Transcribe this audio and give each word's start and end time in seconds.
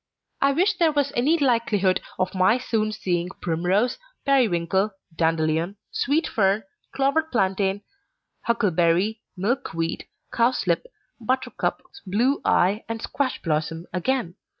I 0.41 0.53
wish 0.53 0.77
there 0.79 0.91
were 0.91 1.05
any 1.15 1.37
likelihood 1.37 2.01
of 2.17 2.33
my 2.33 2.57
soon 2.57 2.91
seeing 2.91 3.29
Primrose, 3.39 3.99
Periwinkle, 4.25 4.89
Dandelion, 5.15 5.77
Sweet 5.91 6.25
Fern, 6.25 6.63
Clover 6.91 7.21
Plantain, 7.21 7.83
Huckleberry, 8.47 9.21
Milkweed, 9.37 10.07
Cowslip, 10.33 10.87
Buttercup, 11.19 11.83
Blue 12.07 12.41
Eye, 12.43 12.83
and 12.89 12.99
Squash 12.99 13.43
Blossom 13.43 13.85
again. 13.93 14.33